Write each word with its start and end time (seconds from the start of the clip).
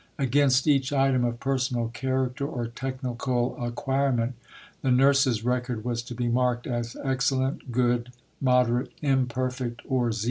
Against 0.17 0.65
each 0.65 0.91
item 0.91 1.23
of 1.23 1.39
personal 1.39 1.89
character 1.89 2.47
or 2.47 2.65
technical 2.65 3.55
acquirement, 3.63 4.33
the 4.81 4.89
nurse's 4.89 5.45
record 5.45 5.85
was 5.85 6.01
to 6.01 6.15
be 6.15 6.27
marked 6.27 6.65
as 6.65 6.97
Excellent, 7.03 7.71
Good, 7.71 8.11
Moderate, 8.41 8.91
Imperfect, 9.03 9.83
or 9.87 10.11
0. 10.11 10.19